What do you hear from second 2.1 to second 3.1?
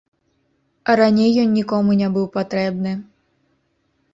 быў патрэбны.